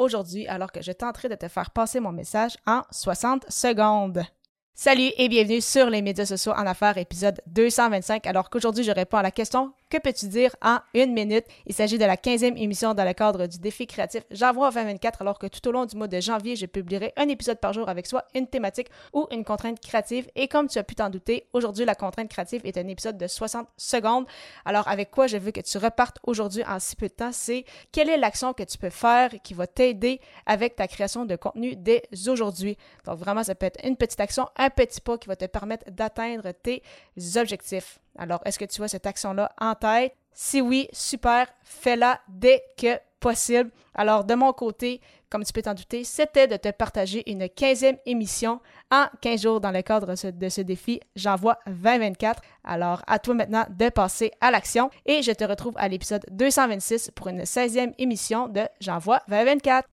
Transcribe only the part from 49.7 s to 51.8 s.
le cadre de ce défi J'envoie